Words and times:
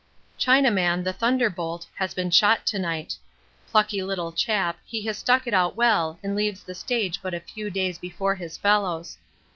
Chinaman, 0.39 1.03
'The 1.03 1.13
Thunderbolt,' 1.13 1.85
has 1.93 2.15
been 2.15 2.31
shot 2.31 2.65
to 2.65 2.79
night. 2.79 3.15
Plucky 3.69 4.01
little 4.01 4.31
chap, 4.31 4.79
he 4.83 5.03
has 5.03 5.19
stuck 5.19 5.45
it 5.45 5.53
out 5.53 5.75
well 5.75 6.17
and 6.23 6.35
leaves 6.35 6.63
the 6.63 6.73
stage 6.73 7.19
but 7.21 7.35
a 7.35 7.39
few 7.39 7.69
days 7.69 7.99
before 7.99 8.33
his 8.33 8.57
fellows. 8.57 9.19